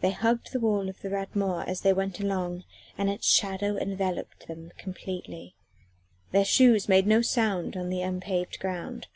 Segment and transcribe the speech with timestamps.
[0.00, 2.64] They hugged the wall of the Rat Mort as they went along
[2.98, 5.54] and its shadow enveloped them completely:
[6.32, 9.06] their shoes made no sound on the unpaved ground.